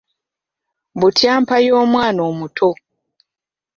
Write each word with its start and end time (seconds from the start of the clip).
Butyampa 0.99 1.55
y’omwana 1.65 2.21
omuto. 2.31 2.69